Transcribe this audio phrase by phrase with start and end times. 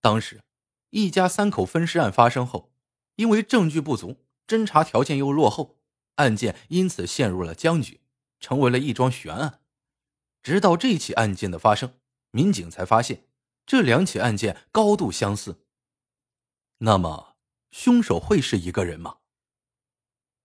[0.00, 0.42] 当时，
[0.90, 2.72] 一家三口分尸案发生后，
[3.16, 5.78] 因为证据不足，侦查条件又落后，
[6.16, 8.00] 案件因此陷入了僵局，
[8.38, 9.60] 成为了一桩悬案。
[10.42, 11.98] 直到这起案件的发生，
[12.30, 13.26] 民警才发现
[13.66, 15.64] 这两起案件高度相似。
[16.78, 17.36] 那么，
[17.70, 19.18] 凶手会是一个人吗？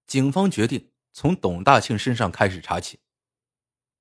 [0.05, 2.99] 警方决定从董大庆身上开始查起。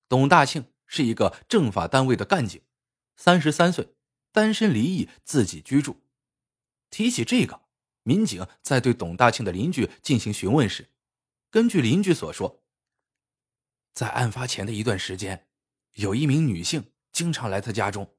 [0.09, 2.61] 董大庆是一个政法单位的干警，
[3.17, 3.94] 三十三岁，
[4.35, 6.03] 单身离异，自己居住。
[6.91, 7.61] 提起这个，
[8.03, 10.91] 民警在对董大庆的邻居进行询问时，
[11.51, 12.65] 根据邻居所说，
[13.93, 15.47] 在案发前的一段时间，
[15.93, 18.17] 有一名女性经常来他家中，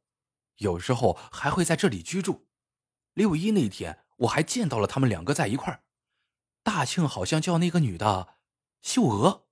[0.59, 2.47] 有时候还会在这里居住。
[3.13, 5.83] 六一那天，我还见到了他们两个在一块儿。
[6.63, 8.37] 大庆好像叫那个女的
[8.81, 9.47] 秀娥，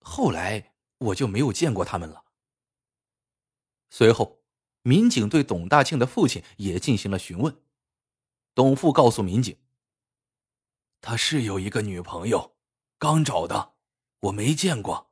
[0.00, 2.24] 后来我就没有见过他们了。
[3.90, 4.42] 随后，
[4.86, 7.60] 民警对董大庆的父亲也进行了询问。
[8.54, 9.58] 董父告诉民警，
[11.00, 12.54] 他是有一个女朋友，
[12.96, 13.74] 刚找的，
[14.20, 15.10] 我没见过。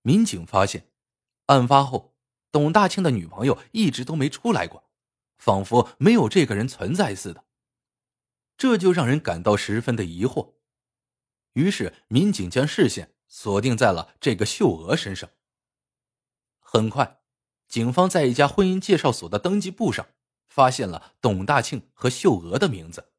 [0.00, 0.88] 民警发现，
[1.44, 2.16] 案发后，
[2.50, 4.88] 董大庆的女朋友一直都没出来过，
[5.36, 7.44] 仿佛没有这个人存在似的。
[8.56, 10.54] 这就让人感到十分的疑惑，
[11.52, 15.28] 于是民警将视线锁定在了这个秀娥身上。
[16.60, 17.19] 很快，
[17.70, 20.08] 警方在一家婚姻介绍所的登记簿上
[20.48, 23.12] 发现了董大庆和秀娥的名字。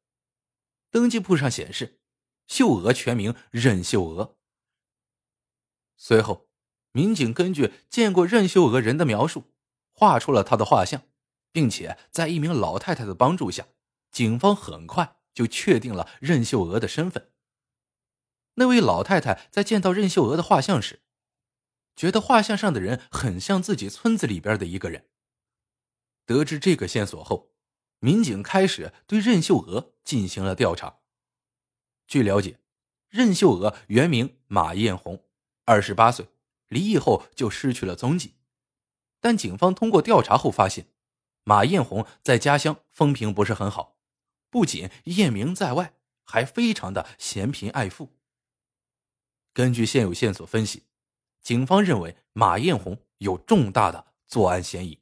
[0.92, 1.98] 登记簿上显示，
[2.46, 4.36] 秀娥全名任秀娥。
[5.96, 6.48] 随后，
[6.92, 9.52] 民警根据见过任秀娥人的描述，
[9.90, 11.02] 画出了她的画像，
[11.50, 13.66] 并且在一名老太太的帮助下，
[14.12, 15.16] 警方很快。
[15.34, 17.30] 就确定了任秀娥的身份。
[18.56, 21.00] 那位老太太在见到任秀娥的画像时，
[21.96, 25.08] 觉得画像上的人很像自己村子里边的一个人。
[26.24, 27.52] 得知这个线索后，
[27.98, 31.00] 民警开始对任秀娥进行了调查。
[32.06, 32.60] 据了解，
[33.08, 35.24] 任秀娥原名马艳红，
[35.64, 36.28] 二十八岁，
[36.68, 38.34] 离异后就失去了踪迹。
[39.20, 40.88] 但警方通过调查后发现，
[41.44, 43.98] 马艳红在家乡风评不是很好。
[44.50, 48.16] 不仅艳名在外，还非常的嫌贫爱富。
[49.52, 50.84] 根据现有线索分析，
[51.42, 55.00] 警方认为马艳红有重大的作案嫌疑。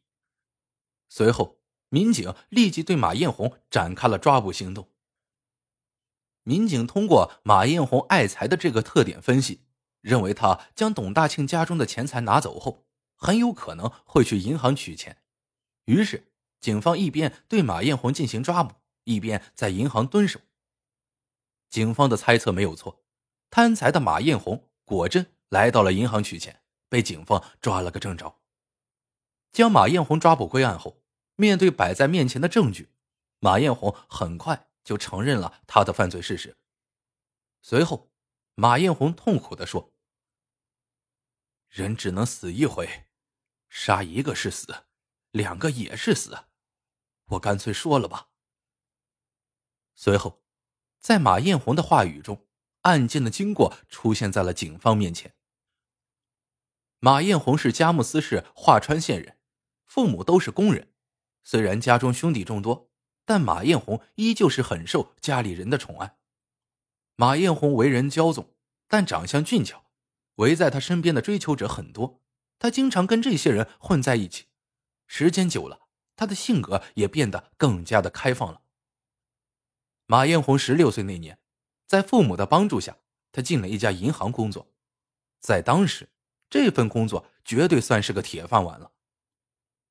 [1.09, 1.59] 随后，
[1.89, 4.89] 民警立即对马艳红展开了抓捕行动。
[6.43, 9.63] 民警通过马艳红爱财的这个特点分析，
[10.01, 15.23] 认为他将董大庆家中的钱财拿走后，很有可能会去银行取钱。
[15.85, 18.75] 于是，警方一边对马艳红进行抓捕。
[19.05, 20.39] 一边在银行蹲守。
[21.69, 23.03] 警方的猜测没有错，
[23.49, 28.41] 贪财的马艳红果真来到了银行取钱，被警方抓了个正着。
[29.53, 31.03] 将马艳红抓捕归案后，
[31.35, 32.93] 面对摆在面前的证据，
[33.41, 36.57] 马艳红很快就承认了他的犯罪事实。
[37.61, 38.13] 随后，
[38.55, 39.93] 马艳红痛苦的说
[41.69, 43.09] ：“人只能死一回，
[43.69, 44.85] 杀一个是死，
[45.33, 46.45] 两个也是死，
[47.27, 48.29] 我干脆说了吧。”
[49.97, 50.45] 随后，
[51.01, 52.47] 在马艳红的话语中，
[52.83, 55.35] 案件的经过出现在了警方面前。
[57.03, 59.39] 马艳红是佳木斯市桦川县人，
[59.87, 60.93] 父母都是工人。
[61.43, 62.91] 虽然家中兄弟众多，
[63.25, 66.19] 但马艳红依旧是很受家里人的宠爱。
[67.17, 68.55] 马艳红为人骄纵，
[68.87, 69.87] 但长相俊俏，
[70.35, 72.21] 围在他身边的追求者很多。
[72.59, 74.49] 他经常跟这些人混在一起，
[75.07, 78.61] 时间久了，他的性格也变得更加的开放了。
[80.05, 81.39] 马艳红十六岁那年，
[81.87, 82.99] 在父母的帮助下，
[83.33, 84.71] 她进了一家银行工作。
[85.41, 86.11] 在当时，
[86.51, 88.93] 这份工作绝对算是个铁饭碗了。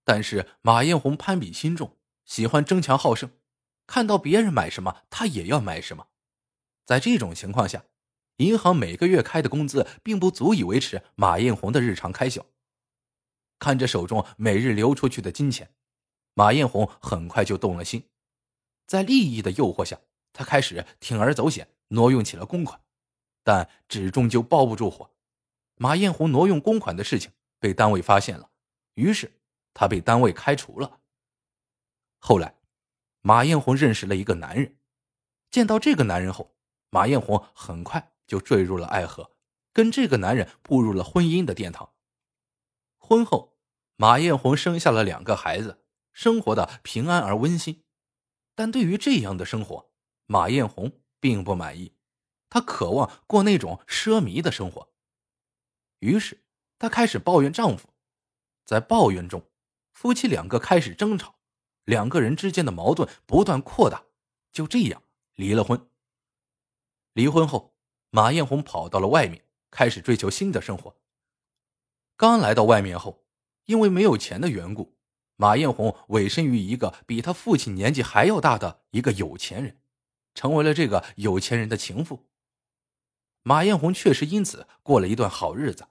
[0.04, 3.32] 但是马艳红攀比心重，喜欢争强好胜，
[3.88, 6.08] 看到别人买什么，她也要买什么。
[6.86, 7.86] 在这种情况下，
[8.38, 12.46] 银行每个月开的工资并不足以维持马艳红的日常开销。
[13.60, 15.74] 看着手中每日流出去的金钱，
[16.34, 18.04] 马艳红很快就动了心，
[18.88, 20.00] 在利益的诱惑下。
[20.32, 22.80] 他开始铤而走险，挪用起了公款，
[23.44, 25.12] 但纸终究包不住火。
[25.82, 28.50] 马艳红挪用公款的事情被单位发现了，
[28.96, 29.40] 于是
[29.74, 31.00] 他被单位开除了。
[32.18, 32.54] 后来，
[33.22, 34.76] 马艳红认识了一个男人，
[35.50, 36.54] 见到这个男人后，
[36.90, 39.32] 马艳红很快就坠入了爱河，
[39.72, 41.94] 跟这个男人步入了婚姻的殿堂。
[42.98, 43.58] 婚后，
[43.96, 47.86] 马艳红生下了两个孩子，生活的平安而温馨。
[48.54, 49.90] 但对于这样的生活，
[50.26, 50.92] 马艳红
[51.22, 51.94] 并不满意，
[52.50, 54.89] 她渴望过那种奢靡的生活。
[56.00, 56.44] 于是，
[56.78, 57.90] 她开始抱怨丈夫。
[58.66, 59.44] 在抱怨中，
[59.94, 61.40] 夫妻两个开始争吵，
[61.86, 64.06] 两个人之间的矛盾不断扩大，
[64.52, 65.02] 就这样
[65.36, 65.90] 离了婚。
[67.14, 67.76] 离婚后，
[68.12, 70.96] 马艳红跑到了外面，开始追求新的生活。
[72.16, 73.26] 刚来到外面后，
[73.66, 74.96] 因为没有钱的缘故，
[75.36, 79.80] 马艳红委身于一个比他父亲年纪还要大的一个有钱人，
[80.36, 82.30] 成为了这个有钱人的情妇。
[83.44, 85.88] 马艳红确实因此过了一段好日子，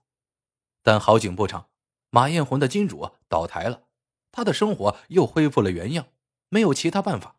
[0.82, 1.70] 但好景不长，
[2.10, 3.84] 马艳红的金主倒台了，
[4.30, 6.08] 她的生活又恢复了原样，
[6.48, 7.36] 没有其他办法，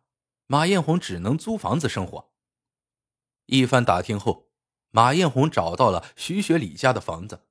[0.47, 2.31] 马艳红只能租房子生活。
[3.45, 4.49] 一番打听后，
[4.91, 7.45] 马艳红找到了徐学礼家的房子，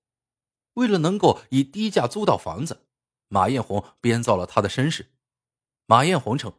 [0.74, 2.86] 为了能够以低价租到房子，
[3.28, 5.12] 马艳红编造了她的身世。
[5.86, 6.52] 马艳红称：“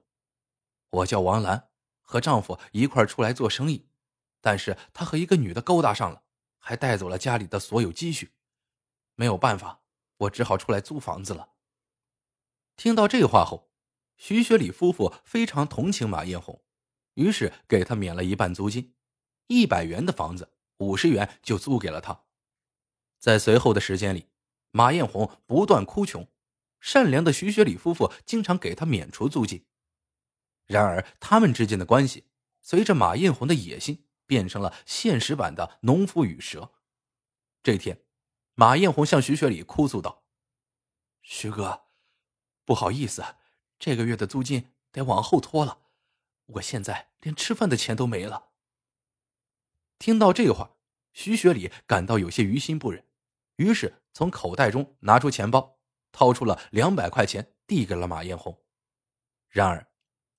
[0.90, 1.70] 我叫王兰，
[2.02, 3.88] 和丈夫一块出来做生意。”
[4.42, 6.24] 但是他和一个女的勾搭上了，
[6.58, 8.32] 还带走了家里的所有积蓄，
[9.16, 9.82] 没有办法，
[10.18, 11.54] 我只好出来租房子了。
[12.76, 13.70] 听到这话后，
[14.16, 16.64] 徐学礼夫妇非常同情马艳红，
[17.16, 18.94] 于是给他免了一半租金，
[19.48, 22.24] 一百元的房子，五十元就租给了他。
[23.18, 24.30] 在随后的时间里，
[24.72, 26.26] 马艳红不断哭穷，
[26.80, 29.66] 善良的徐学礼夫妇经常给他免除租金。
[30.66, 32.26] 然而，他们之间的关系
[32.62, 34.06] 随着马艳红的野心。
[34.30, 36.72] 变成了现实版的农夫与蛇。
[37.64, 38.04] 这天，
[38.54, 40.24] 马艳红向徐学礼哭诉道
[41.24, 41.88] ：“徐哥，
[42.64, 43.26] 不好意思，
[43.80, 45.82] 这个月的租金得往后拖了，
[46.46, 48.52] 我现在连吃饭的钱都没了。”
[49.98, 50.78] 听到这话，
[51.12, 53.04] 徐学礼感到有些于心不忍，
[53.56, 55.80] 于是从口袋中拿出钱包，
[56.12, 58.64] 掏出了两百块钱递给了马艳红。
[59.50, 59.92] 然而，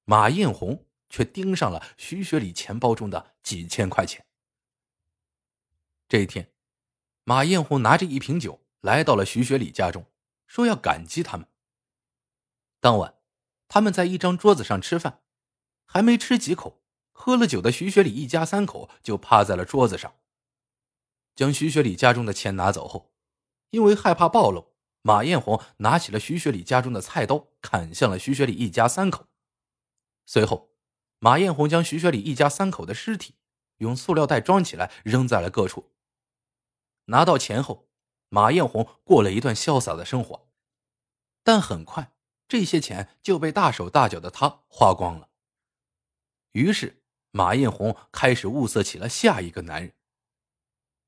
[0.04, 0.86] 马艳红。
[1.10, 4.24] 却盯上了徐学礼钱包中的几千块钱。
[6.08, 6.52] 这一天，
[7.24, 10.06] 马艳红拿着一瓶酒来到了徐学礼家中，
[10.46, 11.46] 说要感激他们。
[12.80, 13.16] 当晚，
[13.68, 15.22] 他们在一张桌子上吃饭，
[15.84, 20.16] 还没吃几口，喝了酒的徐学礼一家三口就趴在了桌子上。
[21.36, 23.12] 将徐学礼家中的钱拿走后，
[23.70, 29.26] 因为害怕暴露，马艳红拿起了徐学礼家中的菜刀，砍向了徐学礼一家三口。
[30.26, 30.69] 随后。
[31.22, 33.34] 马艳红将徐学礼一家三口的尸体
[33.76, 35.92] 用塑料袋装起来，扔在了各处。
[37.04, 37.88] 拿到钱后，
[38.30, 40.48] 马艳红过了一段潇洒的生活，
[41.44, 42.14] 但很快
[42.48, 45.28] 这些钱就被大手大脚的他花光了。
[46.52, 47.02] 于是，
[47.32, 49.92] 马艳红开始物色起了下一个男人。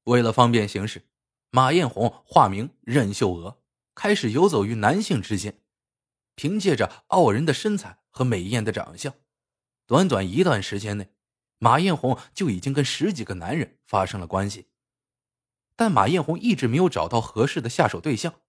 [0.04, 1.06] 为了方便行事，
[1.50, 3.62] 马艳红化名任秀娥，
[3.94, 5.62] 开始游走于男性之间，
[6.34, 9.14] 凭借着傲人的身材和美艳的长相。
[9.86, 11.12] 短短一段时间内，
[11.58, 14.68] 马艳红就已经跟十几个男人发生了关系。
[15.74, 18.40] 但马艳红一直没有找到合适的下手对象，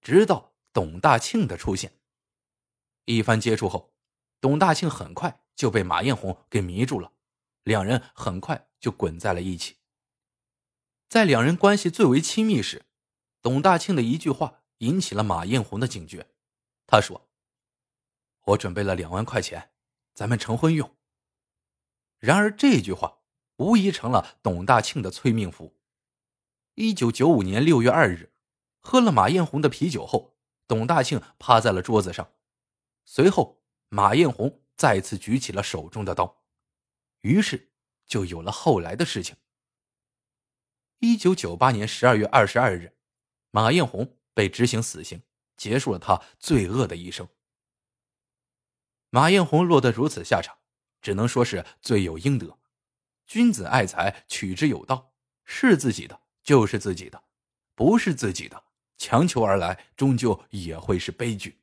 [0.00, 1.98] 直到董大庆的出现。
[3.04, 3.94] 一番接触后，
[4.40, 7.12] 董大庆很快就被马艳红给迷住了，
[7.62, 9.76] 两人很快就滚在了一起。
[11.08, 12.84] 在两人关系最为亲密时，
[13.40, 16.28] 董大庆的一句话引起了马艳红的警觉。
[16.86, 17.28] 他说
[18.46, 19.70] ：“我准备了两万块钱。”
[20.14, 20.96] 咱们成婚用。
[22.18, 23.18] 然而这句话
[23.56, 25.78] 无疑成了董大庆的催命符。
[26.74, 28.32] 一九九五年六月二日，
[28.80, 32.32] 喝了马艳红的啤酒后，董大庆趴在了桌子上。
[33.04, 36.44] 随后，马艳红再次举起了手中的刀，
[37.20, 37.72] 于是
[38.06, 39.36] 就有了后来的事情。
[41.00, 42.96] 一九九八年十二月二十二日，
[43.50, 45.22] 马艳红被执行死刑，
[45.56, 47.28] 结束了他罪恶的一生。
[49.14, 50.56] 马艳红落得如此下场，
[51.02, 52.58] 只能说是罪有应得。
[53.26, 55.12] 君子爱财，取之有道，
[55.44, 57.22] 是自己的就是自己的，
[57.74, 58.64] 不是自己的，
[58.96, 61.58] 强求而来，终究也会是悲剧。